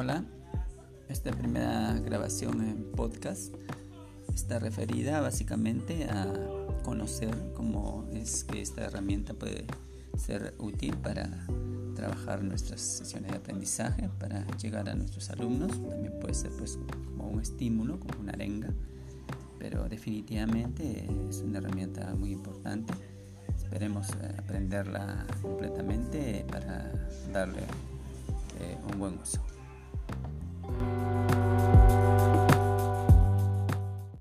Hola, 0.00 0.24
esta 1.10 1.30
primera 1.30 1.92
grabación 2.02 2.62
en 2.62 2.90
podcast 2.92 3.54
está 4.34 4.58
referida 4.58 5.20
básicamente 5.20 6.04
a 6.04 6.26
conocer 6.82 7.36
cómo 7.54 8.08
es 8.14 8.44
que 8.44 8.62
esta 8.62 8.86
herramienta 8.86 9.34
puede 9.34 9.66
ser 10.16 10.54
útil 10.56 10.96
para 10.96 11.28
trabajar 11.94 12.42
nuestras 12.42 12.80
sesiones 12.80 13.32
de 13.32 13.36
aprendizaje, 13.36 14.08
para 14.18 14.46
llegar 14.56 14.88
a 14.88 14.94
nuestros 14.94 15.28
alumnos. 15.28 15.72
También 15.72 16.18
puede 16.18 16.32
ser 16.32 16.52
pues 16.52 16.78
como 17.04 17.28
un 17.28 17.42
estímulo, 17.42 18.00
como 18.00 18.20
una 18.20 18.32
arenga, 18.32 18.72
pero 19.58 19.86
definitivamente 19.86 21.06
es 21.28 21.42
una 21.42 21.58
herramienta 21.58 22.14
muy 22.14 22.32
importante. 22.32 22.94
Esperemos 23.54 24.08
eh, 24.08 24.34
aprenderla 24.38 25.26
completamente 25.42 26.46
para 26.50 26.90
darle 27.30 27.60
eh, 28.60 28.78
un 28.90 28.98
buen 28.98 29.18
uso. 29.18 29.42